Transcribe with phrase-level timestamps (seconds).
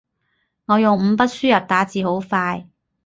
[0.65, 2.67] 我用五筆輸入打字好快